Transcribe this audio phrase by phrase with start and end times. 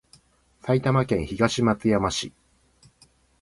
[0.63, 2.33] 埼玉県東松山市